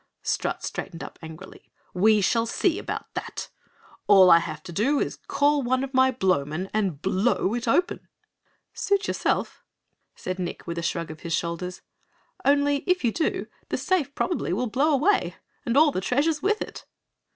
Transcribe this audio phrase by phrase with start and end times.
[0.23, 3.49] Strut straightened up angrily, "We shall see about that.
[4.07, 8.07] All I have to do is call one of my Blowmen and BLOW it open."
[8.73, 9.63] "Suit yourself,"
[10.15, 11.83] said Nick, with a shrug of his shoulders.
[12.43, 15.35] "Only if you do, the safe probably will blow away
[15.67, 16.83] and all the treasures with it!"